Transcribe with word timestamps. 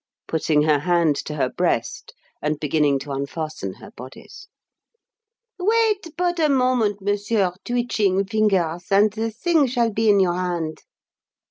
putting 0.27 0.63
her 0.63 0.79
hand 0.79 1.15
to 1.15 1.35
her 1.35 1.47
breast 1.47 2.15
and 2.41 2.59
beginning 2.59 2.97
to 2.97 3.11
unfasten 3.11 3.73
her 3.75 3.91
bodice 3.91 4.47
"wait 5.59 6.07
but 6.17 6.39
a 6.39 6.49
moment, 6.49 7.03
Monsieur 7.03 7.53
Twitching 7.63 8.25
Fingers, 8.25 8.85
and 8.89 9.13
the 9.13 9.29
thing 9.29 9.67
shall 9.67 9.91
be 9.91 10.09
in 10.09 10.19
your 10.19 10.33
hand." 10.33 10.81